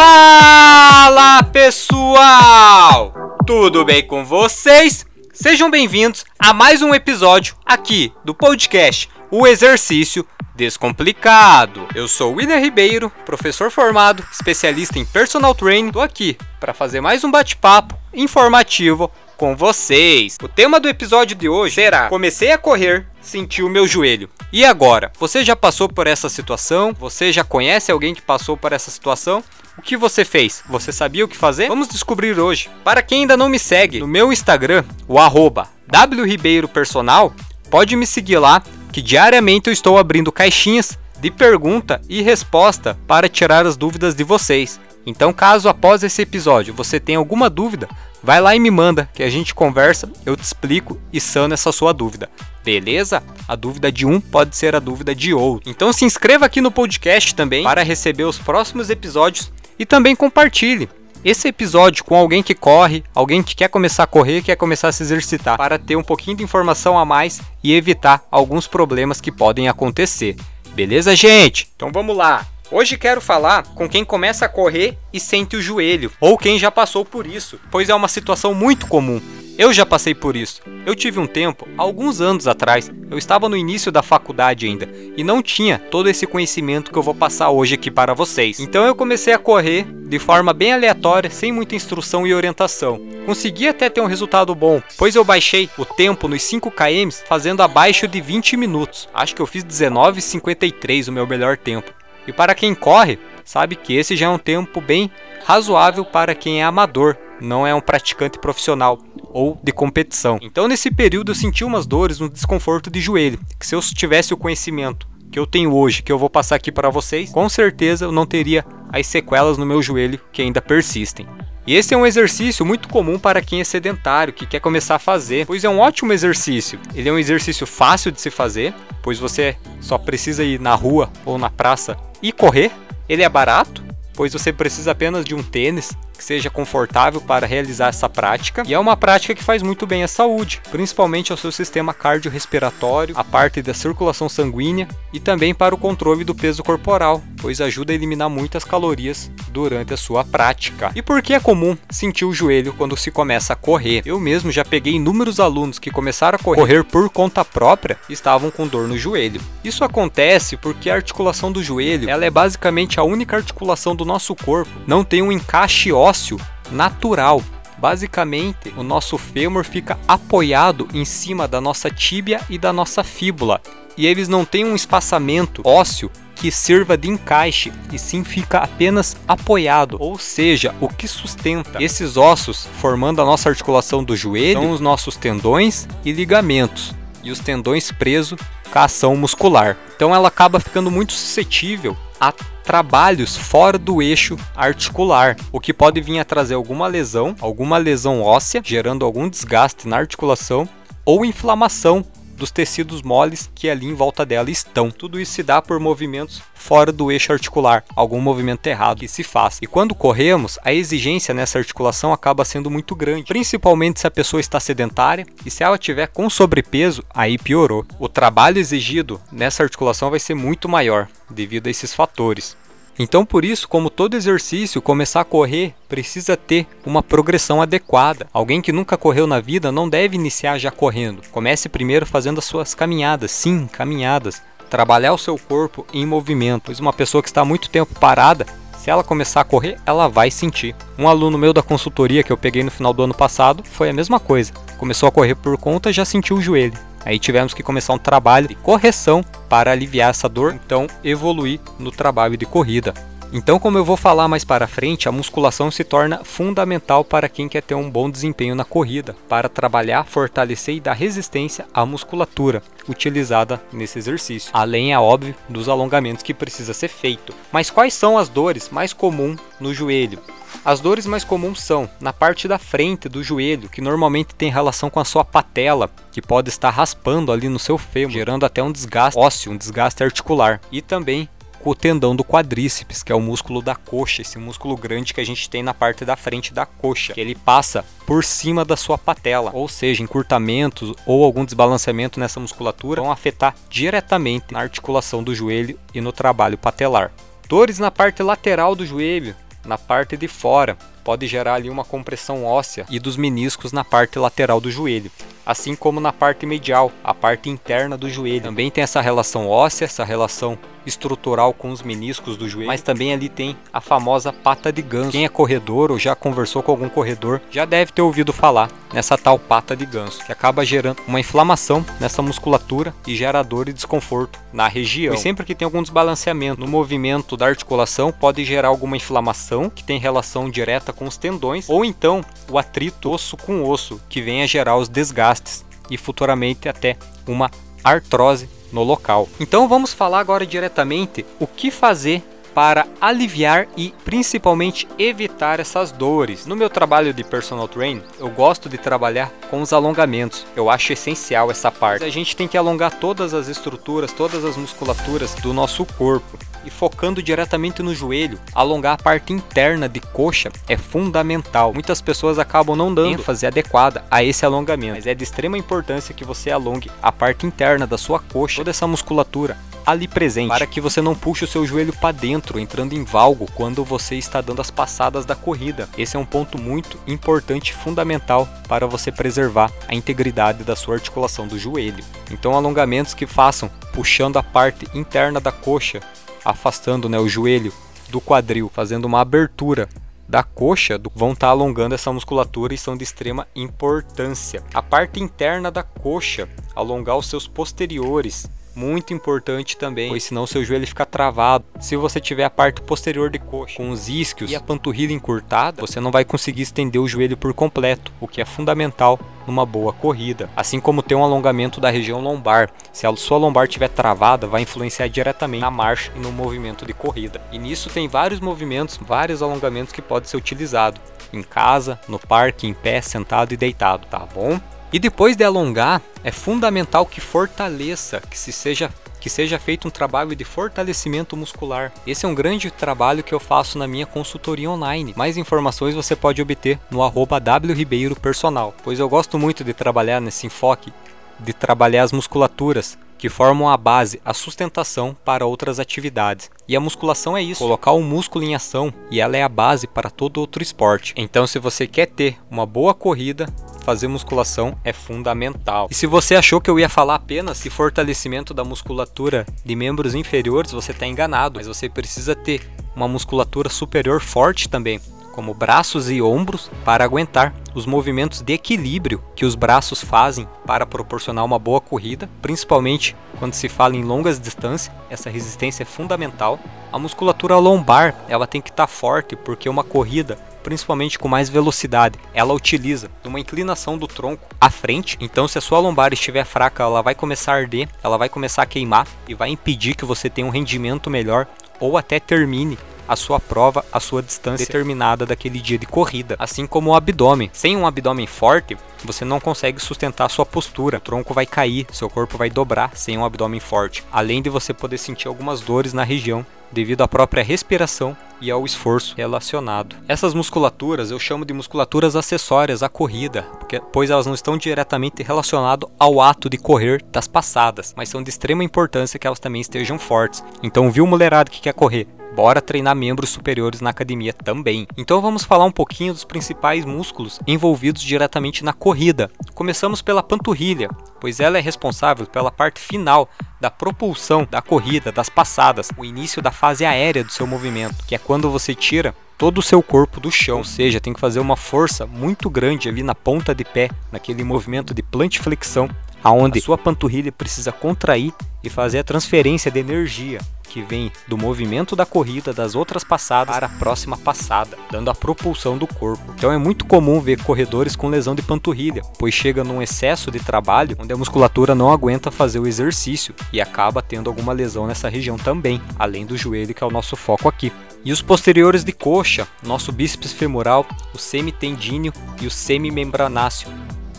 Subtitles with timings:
[0.00, 3.12] Fala pessoal!
[3.44, 5.04] Tudo bem com vocês?
[5.32, 10.24] Sejam bem-vindos a mais um episódio aqui do podcast O Exercício
[10.54, 11.88] Descomplicado.
[11.96, 15.90] Eu sou William Ribeiro, professor formado, especialista em personal training.
[15.90, 20.36] Tô aqui para fazer mais um bate-papo informativo com vocês.
[20.40, 24.28] O tema do episódio de hoje será: Comecei a correr, senti o meu joelho.
[24.52, 25.12] E agora?
[25.20, 26.94] Você já passou por essa situação?
[26.98, 29.44] Você já conhece alguém que passou por essa situação?
[29.76, 30.64] O que você fez?
[30.68, 31.68] Você sabia o que fazer?
[31.68, 32.68] Vamos descobrir hoje.
[32.82, 37.32] Para quem ainda não me segue, no meu Instagram, o arroba wribeiropersonal,
[37.70, 43.28] pode me seguir lá, que diariamente eu estou abrindo caixinhas de pergunta e resposta para
[43.28, 44.80] tirar as dúvidas de vocês.
[45.06, 47.88] Então, caso após esse episódio você tenha alguma dúvida,
[48.22, 51.72] vai lá e me manda que a gente conversa, eu te explico e sano essa
[51.72, 52.28] sua dúvida.
[52.64, 53.22] Beleza?
[53.46, 55.70] A dúvida de um pode ser a dúvida de outro.
[55.70, 60.88] Então se inscreva aqui no podcast também para receber os próximos episódios e também compartilhe
[61.24, 64.92] esse episódio com alguém que corre, alguém que quer começar a correr, quer começar a
[64.92, 69.32] se exercitar, para ter um pouquinho de informação a mais e evitar alguns problemas que
[69.32, 70.36] podem acontecer.
[70.74, 71.68] Beleza, gente?
[71.74, 72.46] Então vamos lá.
[72.70, 76.70] Hoje quero falar com quem começa a correr e sente o joelho, ou quem já
[76.70, 79.22] passou por isso, pois é uma situação muito comum.
[79.56, 80.60] Eu já passei por isso.
[80.84, 85.24] Eu tive um tempo, alguns anos atrás, eu estava no início da faculdade ainda e
[85.24, 88.60] não tinha todo esse conhecimento que eu vou passar hoje aqui para vocês.
[88.60, 93.00] Então eu comecei a correr de forma bem aleatória, sem muita instrução e orientação.
[93.24, 97.62] Consegui até ter um resultado bom, pois eu baixei o tempo nos 5 km fazendo
[97.62, 99.08] abaixo de 20 minutos.
[99.14, 101.98] Acho que eu fiz 19,53 o meu melhor tempo.
[102.28, 105.10] E para quem corre, sabe que esse já é um tempo bem
[105.46, 108.98] razoável para quem é amador, não é um praticante profissional
[109.30, 110.38] ou de competição.
[110.42, 114.34] Então nesse período eu senti umas dores, um desconforto de joelho, que se eu tivesse
[114.34, 118.04] o conhecimento que eu tenho hoje, que eu vou passar aqui para vocês, com certeza
[118.04, 121.26] eu não teria as sequelas no meu joelho que ainda persistem.
[121.66, 124.98] E esse é um exercício muito comum para quem é sedentário, que quer começar a
[124.98, 126.80] fazer, pois é um ótimo exercício.
[126.94, 128.72] Ele é um exercício fácil de se fazer,
[129.02, 132.72] pois você só precisa ir na rua ou na praça e correr.
[133.06, 133.84] Ele é barato,
[134.14, 138.74] pois você precisa apenas de um tênis que seja confortável para realizar essa prática e
[138.74, 143.22] é uma prática que faz muito bem à saúde, principalmente ao seu sistema cardiorrespiratório, a
[143.22, 147.94] parte da circulação sanguínea e também para o controle do peso corporal, pois ajuda a
[147.94, 150.90] eliminar muitas calorias durante a sua prática.
[150.94, 154.02] E por que é comum sentir o joelho quando se começa a correr?
[154.04, 158.50] Eu mesmo já peguei inúmeros alunos que começaram a correr por conta própria e estavam
[158.50, 159.40] com dor no joelho.
[159.62, 164.34] Isso acontece porque a articulação do joelho, ela é basicamente a única articulação do nosso
[164.34, 167.42] corpo, não tem um encaixe ósseo ósseo natural.
[167.76, 173.60] Basicamente, o nosso fêmur fica apoiado em cima da nossa tíbia e da nossa fíbula,
[173.96, 179.16] e eles não têm um espaçamento ósseo que sirva de encaixe, e sim fica apenas
[179.26, 184.70] apoiado, ou seja, o que sustenta esses ossos formando a nossa articulação do joelho são
[184.70, 188.40] os nossos tendões e ligamentos, e os tendões presos
[188.72, 189.76] com a ação muscular.
[189.94, 192.32] Então ela acaba ficando muito suscetível a
[192.68, 198.20] trabalhos fora do eixo articular, o que pode vir a trazer alguma lesão, alguma lesão
[198.20, 200.68] óssea, gerando algum desgaste na articulação
[201.02, 202.04] ou inflamação
[202.38, 204.90] dos tecidos moles que ali em volta dela estão.
[204.90, 209.22] Tudo isso se dá por movimentos fora do eixo articular, algum movimento errado que se
[209.22, 209.58] faz.
[209.60, 214.40] E quando corremos, a exigência nessa articulação acaba sendo muito grande, principalmente se a pessoa
[214.40, 217.84] está sedentária e se ela tiver com sobrepeso, aí piorou.
[217.98, 222.56] O trabalho exigido nessa articulação vai ser muito maior devido a esses fatores.
[222.98, 228.26] Então, por isso, como todo exercício, começar a correr precisa ter uma progressão adequada.
[228.32, 231.22] Alguém que nunca correu na vida não deve iniciar já correndo.
[231.30, 234.42] Comece primeiro fazendo as suas caminhadas, sim, caminhadas.
[234.68, 238.44] Trabalhar o seu corpo em movimento, pois uma pessoa que está muito tempo parada,
[238.76, 240.74] se ela começar a correr, ela vai sentir.
[240.98, 243.92] Um aluno meu da consultoria que eu peguei no final do ano passado foi a
[243.92, 244.52] mesma coisa.
[244.76, 246.78] Começou a correr por conta, já sentiu o joelho.
[247.04, 251.90] Aí tivemos que começar um trabalho de correção para aliviar essa dor, então evoluir no
[251.90, 252.94] trabalho de corrida.
[253.30, 257.46] Então, como eu vou falar mais para frente, a musculação se torna fundamental para quem
[257.46, 262.62] quer ter um bom desempenho na corrida, para trabalhar, fortalecer e dar resistência à musculatura
[262.88, 264.50] utilizada nesse exercício.
[264.54, 267.34] Além, é óbvio, dos alongamentos que precisa ser feito.
[267.52, 270.18] Mas quais são as dores mais comuns no joelho?
[270.64, 274.88] As dores mais comuns são na parte da frente do joelho, que normalmente tem relação
[274.88, 278.72] com a sua patela, que pode estar raspando ali no seu fêmur, gerando até um
[278.72, 281.28] desgaste ósseo, um desgaste articular, e também
[281.70, 285.24] o tendão do quadríceps, que é o músculo da coxa, esse músculo grande que a
[285.24, 288.96] gente tem na parte da frente da coxa, que ele passa por cima da sua
[288.96, 295.34] patela, ou seja, encurtamentos ou algum desbalanceamento nessa musculatura vão afetar diretamente na articulação do
[295.34, 297.12] joelho e no trabalho patelar.
[297.48, 302.42] Dores na parte lateral do joelho na parte de fora, pode gerar ali uma compressão
[302.42, 305.10] óssea e dos meniscos na parte lateral do joelho
[305.48, 308.42] assim como na parte medial, a parte interna do joelho.
[308.42, 313.12] Também tem essa relação óssea, essa relação estrutural com os meniscos do joelho, mas também
[313.12, 315.12] ali tem a famosa pata de ganso.
[315.12, 319.16] Quem é corredor ou já conversou com algum corredor já deve ter ouvido falar nessa
[319.16, 323.72] tal pata de ganso, que acaba gerando uma inflamação nessa musculatura e gera dor e
[323.72, 325.14] desconforto na região.
[325.14, 329.84] E sempre que tem algum desbalanceamento no movimento da articulação, pode gerar alguma inflamação que
[329.84, 334.42] tem relação direta com os tendões, ou então o atrito osso com osso, que vem
[334.42, 336.96] a gerar os desgastes e futuramente até
[337.26, 337.50] uma
[337.82, 339.28] artrose no local.
[339.40, 342.22] Então vamos falar agora diretamente o que fazer
[342.54, 346.44] para aliviar e principalmente evitar essas dores.
[346.44, 350.44] No meu trabalho de personal training, eu gosto de trabalhar com os alongamentos.
[350.56, 352.04] Eu acho essencial essa parte.
[352.04, 356.36] A gente tem que alongar todas as estruturas, todas as musculaturas do nosso corpo
[356.68, 361.72] e focando diretamente no joelho, alongar a parte interna de coxa é fundamental.
[361.72, 366.14] Muitas pessoas acabam não dando ênfase adequada a esse alongamento, mas é de extrema importância
[366.14, 369.56] que você alongue a parte interna da sua coxa, toda essa musculatura
[369.88, 373.48] ali presente, para que você não puxe o seu joelho para dentro, entrando em valgo
[373.54, 375.88] quando você está dando as passadas da corrida.
[375.96, 381.48] Esse é um ponto muito importante fundamental para você preservar a integridade da sua articulação
[381.48, 382.04] do joelho.
[382.30, 386.00] Então, alongamentos que façam puxando a parte interna da coxa,
[386.48, 387.72] afastando né, o joelho
[388.08, 389.88] do quadril, fazendo uma abertura
[390.26, 394.62] da coxa vão estar tá alongando essa musculatura e são de extrema importância.
[394.72, 400.64] A parte interna da coxa, alongar os seus posteriores, muito importante também, pois senão seu
[400.64, 401.64] joelho fica travado.
[401.80, 405.80] Se você tiver a parte posterior de coxa com os isquios e a panturrilha encurtada,
[405.80, 409.92] você não vai conseguir estender o joelho por completo, o que é fundamental numa boa
[409.92, 410.48] corrida.
[410.54, 412.70] Assim como ter um alongamento da região lombar.
[412.92, 416.92] Se a sua lombar estiver travada, vai influenciar diretamente na marcha e no movimento de
[416.92, 417.40] corrida.
[417.50, 421.00] E nisso tem vários movimentos, vários alongamentos que podem ser utilizados
[421.32, 424.60] em casa, no parque, em pé, sentado e deitado, tá bom?
[424.92, 429.90] E depois de alongar, é fundamental que fortaleça, que se seja que seja feito um
[429.90, 431.92] trabalho de fortalecimento muscular.
[432.06, 435.12] Esse é um grande trabalho que eu faço na minha consultoria online.
[435.16, 440.46] Mais informações você pode obter no arroba wribeiropersonal, pois eu gosto muito de trabalhar nesse
[440.46, 440.92] enfoque
[441.40, 446.50] de trabalhar as musculaturas que formam a base, a sustentação para outras atividades.
[446.68, 449.86] E a musculação é isso, colocar o músculo em ação e ela é a base
[449.86, 451.12] para todo outro esporte.
[451.16, 453.46] Então, se você quer ter uma boa corrida,
[453.82, 455.88] fazer musculação é fundamental.
[455.90, 460.14] E se você achou que eu ia falar apenas de fortalecimento da musculatura de membros
[460.14, 465.00] inferiores, você está enganado, mas você precisa ter uma musculatura superior forte também
[465.38, 470.84] como braços e ombros, para aguentar os movimentos de equilíbrio que os braços fazem para
[470.84, 476.58] proporcionar uma boa corrida, principalmente quando se fala em longas distâncias, essa resistência é fundamental.
[476.92, 481.48] A musculatura lombar, ela tem que estar tá forte, porque uma corrida principalmente com mais
[481.48, 485.16] velocidade, ela utiliza uma inclinação do tronco à frente.
[485.20, 488.62] Então, se a sua lombar estiver fraca, ela vai começar a arder, ela vai começar
[488.62, 491.46] a queimar e vai impedir que você tenha um rendimento melhor
[491.80, 492.76] ou até termine
[493.08, 497.50] a sua prova, a sua distância determinada daquele dia de corrida, assim como o abdômen.
[497.52, 501.86] Sem um abdômen forte, você não consegue sustentar a sua postura, o tronco vai cair,
[501.92, 505.92] seu corpo vai dobrar sem um abdômen forte, além de você poder sentir algumas dores
[505.92, 509.96] na região devido à própria respiração e ao esforço relacionado.
[510.06, 515.22] Essas musculaturas eu chamo de musculaturas acessórias à corrida, porque, pois elas não estão diretamente
[515.22, 519.60] relacionadas ao ato de correr das passadas, mas são de extrema importância que elas também
[519.60, 520.44] estejam fortes.
[520.62, 522.06] Então, viu mulherada que quer correr?
[522.38, 524.86] Bora treinar membros superiores na academia também.
[524.96, 529.28] Então vamos falar um pouquinho dos principais músculos envolvidos diretamente na corrida.
[529.56, 530.88] Começamos pela panturrilha,
[531.20, 533.28] pois ela é responsável pela parte final
[533.60, 538.14] da propulsão da corrida, das passadas, o início da fase aérea do seu movimento, que
[538.14, 541.40] é quando você tira todo o seu corpo do chão, ou seja, tem que fazer
[541.40, 545.90] uma força muito grande ali na ponta de pé, naquele movimento de plantiflexão,
[546.22, 551.36] aonde a sua panturrilha precisa contrair e fazer a transferência de energia que vem do
[551.36, 556.32] movimento da corrida das outras passadas para a próxima passada, dando a propulsão do corpo.
[556.36, 560.38] Então é muito comum ver corredores com lesão de panturrilha, pois chega num excesso de
[560.38, 565.08] trabalho onde a musculatura não aguenta fazer o exercício e acaba tendo alguma lesão nessa
[565.08, 567.72] região também, além do joelho que é o nosso foco aqui.
[568.04, 573.68] E os posteriores de coxa, nosso bíceps femoral, o semitendíneo e o semimembranáceo,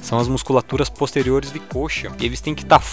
[0.01, 2.11] são as musculaturas posteriores de coxa.
[2.19, 2.85] Eles têm que estar tá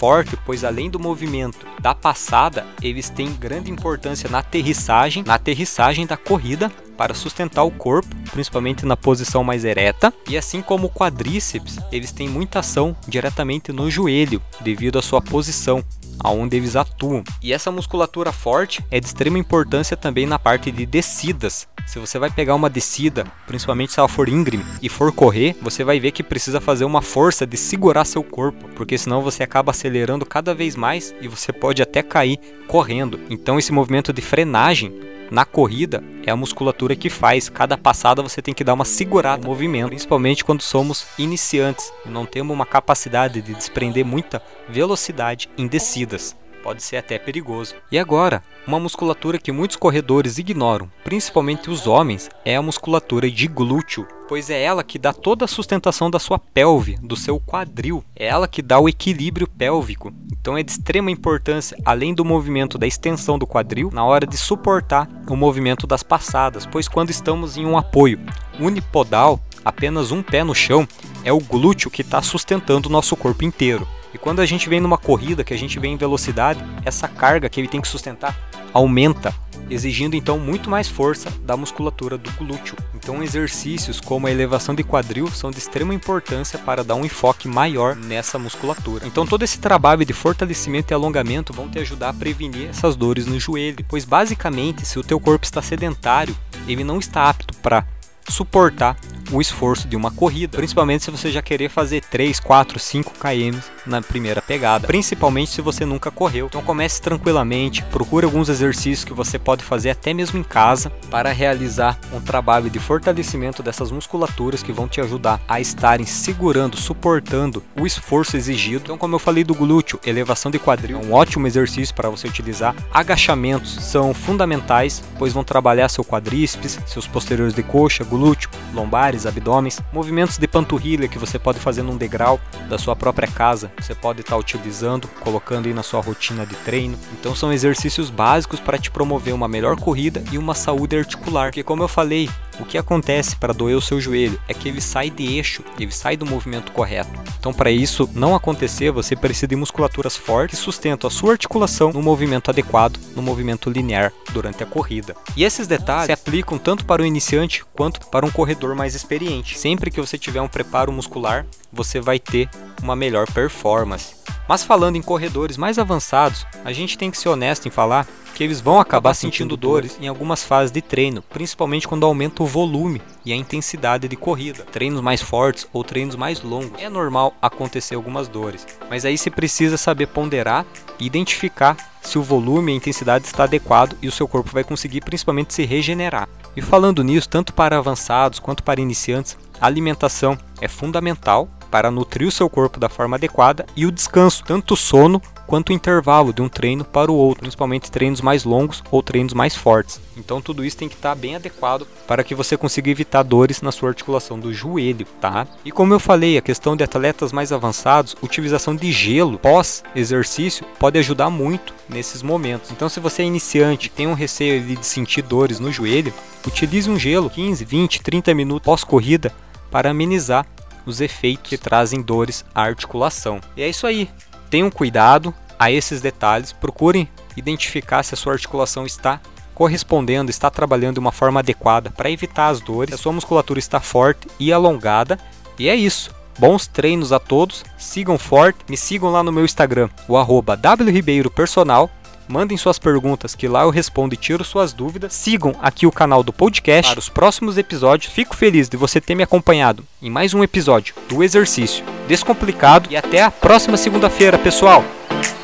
[0.45, 6.17] pois além do movimento da passada, eles têm grande importância na aterrissagem, na aterrissagem da
[6.17, 11.79] corrida para sustentar o corpo, principalmente na posição mais ereta, e assim como o quadríceps,
[11.93, 15.83] eles têm muita ação diretamente no joelho, devido à sua posição,
[16.19, 17.23] aonde eles atuam.
[17.43, 22.19] E essa musculatura forte é de extrema importância também na parte de descidas, se você
[22.19, 26.11] vai pegar uma descida, principalmente se ela for íngreme e for correr, você vai ver
[26.11, 30.53] que precisa fazer uma força de segurar seu corpo, porque senão você acaba acelerando cada
[30.53, 33.21] vez mais e você pode até cair correndo.
[33.31, 34.93] Então esse movimento de frenagem
[35.31, 37.49] na corrida é a musculatura que faz.
[37.49, 42.09] Cada passada você tem que dar uma segurada no movimento, principalmente quando somos iniciantes e
[42.09, 47.77] não temos uma capacidade de desprender muita velocidade em descidas pode ser até perigoso.
[47.93, 53.47] E agora, uma musculatura que muitos corredores ignoram, principalmente os homens, é a musculatura de
[53.47, 58.03] glúteo, pois é ela que dá toda a sustentação da sua pelve, do seu quadril,
[58.17, 60.13] é ela que dá o equilíbrio pélvico.
[60.33, 64.37] Então é de extrema importância, além do movimento da extensão do quadril, na hora de
[64.37, 68.19] suportar o movimento das passadas, pois quando estamos em um apoio
[68.59, 70.85] unipodal, apenas um pé no chão,
[71.23, 73.87] é o glúteo que está sustentando o nosso corpo inteiro.
[74.17, 77.51] E quando a gente vem numa corrida, que a gente vem em velocidade, essa carga
[77.51, 78.35] que ele tem que sustentar
[78.73, 79.35] aumenta,
[79.69, 82.79] exigindo então muito mais força da musculatura do glúteo.
[82.95, 87.47] Então exercícios como a elevação de quadril são de extrema importância para dar um enfoque
[87.47, 89.07] maior nessa musculatura.
[89.07, 93.27] Então todo esse trabalho de fortalecimento e alongamento vão te ajudar a prevenir essas dores
[93.27, 96.35] no joelho, pois basicamente se o teu corpo está sedentário,
[96.67, 97.85] ele não está apto para
[98.31, 98.97] suportar
[99.31, 103.59] o esforço de uma corrida, principalmente se você já querer fazer 3, 4, 5 km
[103.87, 106.47] na primeira pegada, principalmente se você nunca correu.
[106.47, 111.33] Então comece tranquilamente, procure alguns exercícios que você pode fazer até mesmo em casa para
[111.33, 117.63] realizar um trabalho de fortalecimento dessas musculaturas que vão te ajudar a estarem segurando, suportando
[117.79, 118.83] o esforço exigido.
[118.85, 122.27] Então, como eu falei do glúteo, elevação de quadril é um ótimo exercício para você
[122.27, 122.75] utilizar.
[122.93, 129.81] Agachamentos são fundamentais, pois vão trabalhar seu quadríceps, seus posteriores de coxa, glúteo, lombares, abdômenes,
[129.93, 134.21] movimentos de panturrilha que você pode fazer num degrau da sua própria casa, você pode
[134.21, 136.99] estar tá utilizando, colocando aí na sua rotina de treino.
[137.19, 141.63] Então são exercícios básicos para te promover uma melhor corrida e uma saúde articular, porque
[141.63, 145.11] como eu falei, o que acontece para doer o seu joelho é que ele sai
[145.11, 147.11] de eixo, ele sai do movimento correto.
[147.39, 151.93] Então, para isso não acontecer, você precisa de musculaturas fortes que sustentam a sua articulação
[151.93, 155.15] no movimento adequado, no movimento linear durante a corrida.
[155.37, 159.59] E esses detalhes se aplicam tanto para o iniciante quanto para um corredor mais experiente.
[159.59, 162.49] Sempre que você tiver um preparo muscular, você vai ter
[162.83, 164.15] uma melhor performance.
[164.49, 168.07] Mas falando em corredores mais avançados, a gente tem que ser honesto em falar
[168.37, 172.47] que eles vão acabar sentindo dores em algumas fases de treino, principalmente quando aumenta o
[172.47, 174.63] volume e a intensidade de corrida.
[174.65, 179.31] Treinos mais fortes ou treinos mais longos, é normal acontecer algumas dores, mas aí você
[179.31, 180.67] precisa saber ponderar
[181.01, 184.63] e identificar se o volume e a intensidade está adequado e o seu corpo vai
[184.63, 186.29] conseguir principalmente se regenerar.
[186.55, 192.29] E falando nisso, tanto para avançados quanto para iniciantes, a alimentação é fundamental para nutrir
[192.29, 196.33] o seu corpo da forma adequada e o descanso, tanto o sono quanto o intervalo
[196.33, 200.01] de um treino para o outro, principalmente treinos mais longos ou treinos mais fortes.
[200.17, 203.71] Então tudo isso tem que estar bem adequado para que você consiga evitar dores na
[203.71, 205.47] sua articulação do joelho, tá?
[205.65, 210.67] E como eu falei, a questão de atletas mais avançados, utilização de gelo pós exercício
[210.79, 212.71] pode ajudar muito nesses momentos.
[212.71, 216.13] Então se você é iniciante, tem um receio de sentir dores no joelho,
[216.47, 219.33] utilize um gelo 15, 20, 30 minutos pós corrida
[219.71, 220.47] para amenizar
[220.87, 223.41] os efeitos que trazem dores à articulação.
[223.57, 224.09] E é isso aí.
[224.57, 229.21] Tenham cuidado a esses detalhes, procurem identificar se a sua articulação está
[229.55, 233.81] correspondendo, está trabalhando de uma forma adequada para evitar as dores, a sua musculatura está
[233.81, 235.19] forte e alongada.
[235.59, 236.11] E é isso.
[236.39, 241.91] Bons treinos a todos, sigam forte, me sigam lá no meu Instagram, o arroba wribeiropersonal
[242.29, 245.15] Mandem suas perguntas que lá eu respondo e tiro suas dúvidas.
[245.15, 248.13] Sigam aqui o canal do podcast para os próximos episódios.
[248.13, 252.97] Fico feliz de você ter me acompanhado em mais um episódio do Exercício Descomplicado e
[252.97, 254.85] até a próxima segunda-feira, pessoal.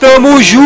[0.00, 0.62] Tamo junto!